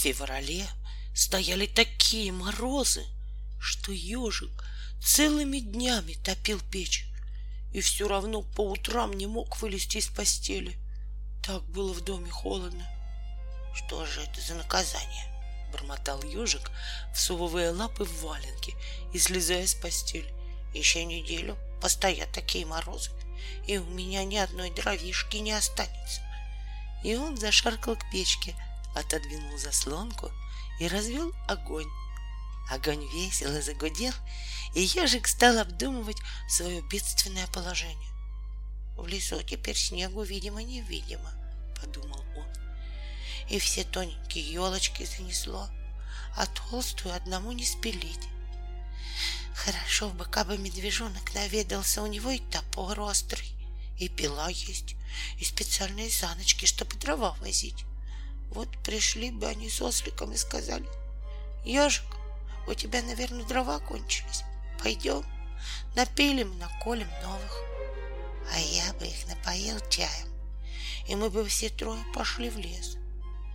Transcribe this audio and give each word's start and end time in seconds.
феврале 0.00 0.66
стояли 1.14 1.66
такие 1.66 2.32
морозы, 2.32 3.04
что 3.60 3.92
ежик 3.92 4.64
целыми 5.02 5.58
днями 5.58 6.14
топил 6.14 6.58
печь 6.70 7.06
и 7.72 7.82
все 7.82 8.08
равно 8.08 8.40
по 8.40 8.70
утрам 8.70 9.12
не 9.12 9.26
мог 9.26 9.60
вылезти 9.60 9.98
из 9.98 10.08
постели. 10.08 10.78
Так 11.44 11.62
было 11.64 11.92
в 11.92 12.00
доме 12.00 12.30
холодно. 12.30 12.88
Что 13.74 14.06
же 14.06 14.22
это 14.22 14.40
за 14.40 14.54
наказание? 14.54 15.26
Бормотал 15.70 16.22
ежик, 16.22 16.70
всовывая 17.14 17.72
лапы 17.72 18.04
в 18.04 18.22
валенки 18.22 18.74
и 19.12 19.18
слезая 19.18 19.66
с 19.66 19.74
постели. 19.74 20.32
Еще 20.72 21.04
неделю 21.04 21.58
постоят 21.82 22.32
такие 22.32 22.64
морозы, 22.64 23.10
и 23.66 23.76
у 23.76 23.84
меня 23.84 24.24
ни 24.24 24.36
одной 24.36 24.70
дровишки 24.70 25.36
не 25.36 25.52
останется. 25.52 26.22
И 27.04 27.14
он 27.14 27.36
зашаркал 27.36 27.96
к 27.96 28.10
печке, 28.10 28.56
отодвинул 28.94 29.56
заслонку 29.58 30.30
и 30.78 30.88
развел 30.88 31.32
огонь. 31.48 31.88
Огонь 32.70 33.04
весело 33.12 33.60
загудел, 33.60 34.12
и 34.74 34.82
ежик 34.82 35.26
стал 35.26 35.58
обдумывать 35.58 36.18
свое 36.48 36.82
бедственное 36.82 37.46
положение. 37.48 38.10
В 38.96 39.06
лесу 39.06 39.42
теперь 39.42 39.76
снегу, 39.76 40.22
видимо, 40.22 40.62
невидимо, 40.62 41.32
подумал 41.80 42.24
он. 42.36 42.46
И 43.48 43.58
все 43.58 43.82
тоненькие 43.82 44.52
елочки 44.52 45.04
занесло, 45.04 45.68
а 46.36 46.46
толстую 46.46 47.14
одному 47.14 47.52
не 47.52 47.64
спилить. 47.64 48.28
Хорошо 49.54 50.10
бы, 50.10 50.24
кабы 50.24 50.56
медвежонок 50.56 51.34
наведался, 51.34 52.02
у 52.02 52.06
него 52.06 52.30
и 52.30 52.38
топор 52.38 53.00
острый, 53.00 53.52
и 53.98 54.08
пила 54.08 54.48
есть, 54.48 54.94
и 55.38 55.44
специальные 55.44 56.10
саночки, 56.10 56.66
чтобы 56.66 56.94
дрова 56.96 57.32
возить. 57.40 57.84
Вот 58.50 58.68
пришли 58.84 59.30
бы 59.30 59.46
они 59.46 59.68
с 59.68 59.80
осликом 59.80 60.32
и 60.32 60.36
сказали, 60.36 60.86
«Ежик, 61.64 62.04
у 62.66 62.74
тебя, 62.74 63.02
наверное, 63.02 63.44
дрова 63.44 63.78
кончились. 63.78 64.42
Пойдем, 64.82 65.24
напилим, 65.94 66.58
наколем 66.58 67.08
новых». 67.22 67.70
А 68.52 68.58
я 68.58 68.92
бы 68.94 69.06
их 69.06 69.26
напоил 69.28 69.78
чаем, 69.88 70.28
и 71.06 71.14
мы 71.14 71.30
бы 71.30 71.46
все 71.46 71.68
трое 71.68 72.02
пошли 72.14 72.50
в 72.50 72.58
лес. 72.58 72.96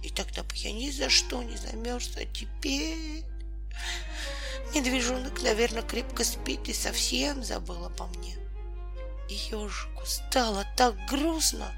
И 0.04 0.10
тогда 0.10 0.44
бы 0.44 0.56
я 0.56 0.72
ни 0.72 0.90
за 0.90 1.10
что 1.10 1.44
не 1.44 1.58
замерз, 1.58 2.16
а 2.16 2.26
теперь... 2.26 3.24
Медвежонок, 4.74 5.42
наверное, 5.42 5.84
крепко 5.84 6.24
спит 6.24 6.68
и 6.68 6.74
совсем 6.74 7.44
забыл 7.44 7.86
обо 7.86 8.08
мне. 8.08 8.36
И 9.30 9.34
ежику 9.34 10.06
стало 10.06 10.66
так 10.76 10.96
грустно, 11.10 11.74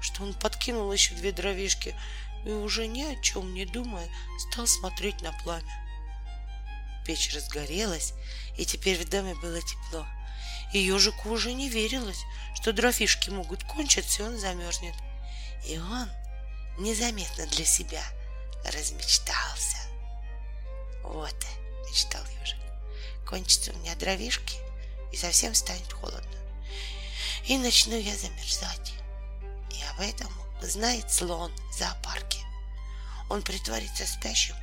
что 0.00 0.22
он 0.22 0.34
подкинул 0.34 0.92
еще 0.92 1.14
две 1.14 1.32
дровишки 1.32 1.94
и 2.44 2.50
уже 2.50 2.86
ни 2.86 3.02
о 3.02 3.16
чем 3.22 3.54
не 3.54 3.64
думая 3.64 4.08
стал 4.38 4.66
смотреть 4.66 5.20
на 5.22 5.32
пламя. 5.42 5.84
Печь 7.06 7.34
разгорелась, 7.34 8.14
и 8.56 8.64
теперь 8.64 9.02
в 9.02 9.08
доме 9.08 9.34
было 9.34 9.60
тепло. 9.60 10.06
И 10.72 10.78
ежику 10.78 11.30
уже 11.30 11.52
не 11.52 11.68
верилось, 11.68 12.22
что 12.54 12.72
дровишки 12.72 13.30
могут 13.30 13.64
кончиться, 13.64 14.22
и 14.22 14.26
он 14.26 14.38
замерзнет. 14.38 14.94
И 15.66 15.78
он 15.78 16.08
незаметно 16.78 17.46
для 17.46 17.64
себя 17.64 18.02
размечтался. 18.64 19.76
Вот, 21.02 21.36
мечтал 21.88 22.22
ежик, 22.40 22.58
кончатся 23.26 23.72
у 23.72 23.76
меня 23.78 23.94
дровишки, 23.96 24.56
и 25.12 25.16
совсем 25.16 25.54
станет 25.54 25.92
холодно. 25.92 26.38
И 27.46 27.56
начну 27.58 27.96
я 27.96 28.16
замерзать. 28.16 28.94
И 29.70 29.82
об 29.90 30.00
этом 30.00 30.43
знает 30.64 31.10
слон 31.10 31.52
в 31.70 31.78
зоопарке. 31.78 32.38
Он 33.30 33.42
притворится 33.42 34.06
спящим, 34.06 34.54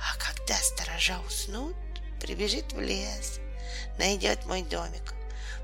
а 0.00 0.16
когда 0.16 0.56
сторожа 0.56 1.20
уснут, 1.20 1.76
прибежит 2.20 2.72
в 2.72 2.80
лес, 2.80 3.38
найдет 3.98 4.44
мой 4.46 4.62
домик, 4.62 5.14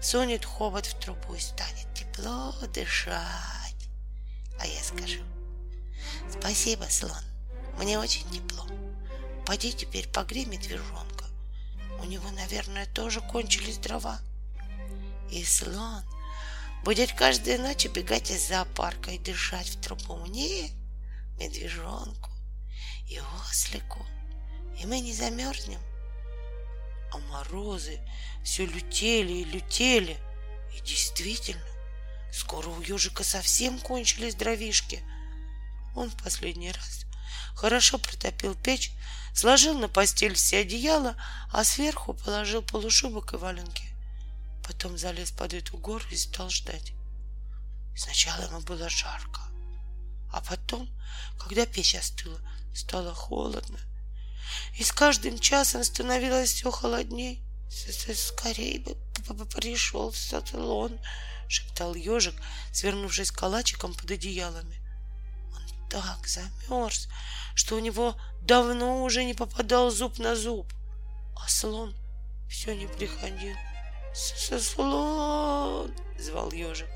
сунет 0.00 0.44
хобот 0.44 0.86
в 0.86 0.98
трубу 0.98 1.34
и 1.34 1.40
станет 1.40 1.92
тепло 1.94 2.54
дышать. 2.72 3.88
А 4.58 4.66
я 4.66 4.82
скажу, 4.82 5.22
спасибо, 6.30 6.84
слон, 6.84 7.24
мне 7.78 7.98
очень 7.98 8.28
тепло. 8.30 8.66
Пойди 9.46 9.72
теперь 9.72 10.08
погрей 10.08 10.44
медвежонка. 10.44 11.24
У 12.00 12.04
него, 12.04 12.30
наверное, 12.30 12.86
тоже 12.86 13.20
кончились 13.20 13.78
дрова. 13.78 14.20
И 15.30 15.44
слон 15.44 16.02
будет 16.84 17.12
каждую 17.12 17.60
ночь 17.60 17.86
убегать 17.86 18.30
из 18.30 18.48
зоопарка 18.48 19.10
и 19.10 19.18
дышать 19.18 19.68
в 19.68 19.80
трубу 19.80 20.16
мне, 20.16 20.70
медвежонку 21.38 22.30
и 23.08 23.20
ослику, 23.42 24.04
и 24.78 24.86
мы 24.86 25.00
не 25.00 25.12
замерзнем. 25.12 25.80
А 27.12 27.18
морозы 27.18 28.00
все 28.44 28.66
лютели 28.66 29.32
и 29.32 29.44
лютели, 29.44 30.16
и 30.76 30.80
действительно, 30.80 31.60
скоро 32.32 32.68
у 32.68 32.80
ежика 32.80 33.24
совсем 33.24 33.78
кончились 33.78 34.34
дровишки. 34.34 35.02
Он 35.96 36.08
в 36.08 36.22
последний 36.22 36.70
раз 36.70 37.04
хорошо 37.54 37.98
протопил 37.98 38.54
печь, 38.54 38.92
сложил 39.34 39.78
на 39.78 39.88
постель 39.88 40.34
все 40.34 40.58
одеяла, 40.60 41.16
а 41.52 41.64
сверху 41.64 42.14
положил 42.14 42.62
полушубок 42.62 43.34
и 43.34 43.36
валенки. 43.36 43.89
Потом 44.70 44.96
залез 44.96 45.32
под 45.32 45.52
эту 45.52 45.76
гору 45.78 46.04
и 46.12 46.16
стал 46.16 46.48
ждать. 46.48 46.92
Сначала 47.96 48.44
ему 48.44 48.60
было 48.60 48.88
жарко, 48.88 49.40
а 50.32 50.40
потом, 50.48 50.88
когда 51.40 51.66
печь 51.66 51.96
остыла, 51.96 52.38
стало 52.72 53.12
холодно. 53.12 53.80
И 54.78 54.84
с 54.84 54.92
каждым 54.92 55.40
часом 55.40 55.82
становилось 55.82 56.52
все 56.52 56.70
холодней. 56.70 57.42
Скорее 57.68 58.78
бы 58.78 59.44
пришел 59.46 60.12
Сатылон, 60.12 61.00
шептал 61.48 61.96
ежик, 61.96 62.36
свернувшись 62.72 63.32
калачиком 63.32 63.92
под 63.92 64.08
одеялами. 64.08 64.80
Он 65.52 65.88
так 65.88 66.28
замерз, 66.28 67.08
что 67.56 67.74
у 67.74 67.80
него 67.80 68.16
давно 68.42 69.02
уже 69.02 69.24
не 69.24 69.34
попадал 69.34 69.90
зуб 69.90 70.20
на 70.20 70.36
зуб, 70.36 70.72
а 71.34 71.48
слон 71.48 71.92
все 72.48 72.76
не 72.76 72.86
приходил. 72.86 73.56
Слон, 74.12 75.94
звал 76.18 76.50
ежик, 76.52 76.88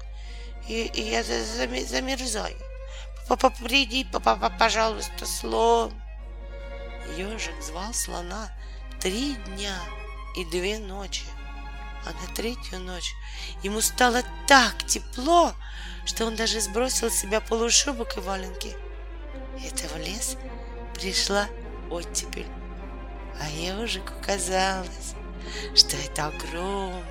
и, 0.68 0.86
и 0.86 1.02
я 1.02 1.22
замерзаю. 1.22 2.56
Приди, 3.62 4.06
пожалуйста, 4.58 5.26
слон. 5.26 5.92
Ежик 7.16 7.62
звал 7.62 7.94
слона 7.94 8.50
три 9.00 9.34
дня 9.34 9.78
и 10.36 10.44
две 10.46 10.78
ночи. 10.78 11.24
А 12.06 12.12
на 12.12 12.34
третью 12.34 12.80
ночь 12.80 13.14
ему 13.62 13.80
стало 13.80 14.22
так 14.46 14.86
тепло, 14.86 15.52
что 16.04 16.26
он 16.26 16.36
даже 16.36 16.60
сбросил 16.60 17.10
с 17.10 17.14
себя 17.14 17.40
полушубок 17.40 18.16
и 18.16 18.20
валенки. 18.20 18.76
Это 19.64 19.88
в 19.88 19.96
лес 19.98 20.36
пришла 20.94 21.46
оттепель. 21.90 22.48
А 23.40 23.48
ежику 23.48 24.12
казалось, 24.24 25.14
что 25.74 25.96
это 25.96 26.26
огромный, 26.26 27.02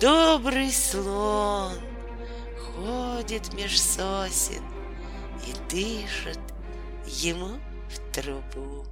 добрый 0.00 0.70
слон 0.70 1.78
ходит 2.74 3.52
меж 3.54 3.80
сосен 3.80 4.62
и 5.46 5.52
дышит 5.70 6.40
ему 7.06 7.58
в 7.88 8.12
трубу. 8.12 8.86